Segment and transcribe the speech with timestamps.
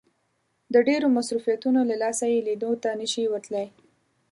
[0.73, 3.67] د ډېرو مصروفيتونو له لاسه يې ليدو ته نه شي ورتلای.